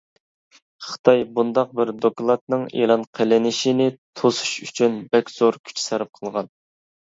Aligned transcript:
خىتاي 0.85 1.19
بۇنداق 1.35 1.75
بىر 1.79 1.91
دوكلاتنىڭ 2.05 2.65
ئېلان 2.81 3.05
قىلىنىشىنى 3.21 3.89
توسۇش 4.23 4.57
ئۈچۈن 4.67 4.99
بەك 5.15 5.33
زور 5.37 5.63
كۈچ 5.71 5.87
سەرپ 5.87 6.13
قىلغان. 6.19 6.53